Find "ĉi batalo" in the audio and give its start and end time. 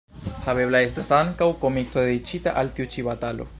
2.97-3.47